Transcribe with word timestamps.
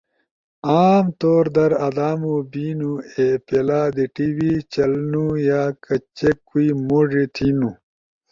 عام 0.69 1.05
طور 1.21 1.43
در 1.57 1.71
آدامو 1.87 2.35
بینو 2.51 2.91
اے 3.13 3.25
پیلا 3.47 3.81
دی 3.95 4.05
ٹی 4.15 4.27
وی 4.35 4.53
چلنو 4.73 5.25
یا 5.47 5.61
کچے 5.83 6.29
کوئی 6.47 6.67
موڙی 6.87 7.25
تھینو۔ 7.35 7.71